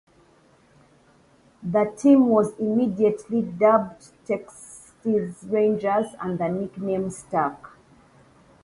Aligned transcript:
The 1.61 1.93
team 1.95 2.29
was 2.29 2.57
immediately 2.57 3.43
dubbed 3.43 4.07
'Tex's 4.25 5.43
Rangers', 5.43 6.15
and 6.19 6.39
the 6.39 6.47
nickname 6.47 7.11
stuck. 7.11 7.77